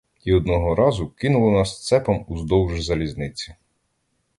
[0.25, 3.55] І одного разу кинуло нас цепом уздовж залізниці.